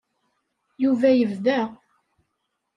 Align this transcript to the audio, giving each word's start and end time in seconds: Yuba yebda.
Yuba 0.83 1.09
yebda. 1.11 1.59